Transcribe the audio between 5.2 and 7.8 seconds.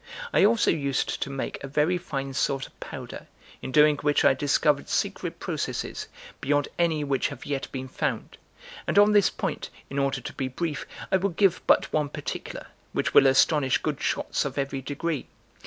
processes, beyond any which have yet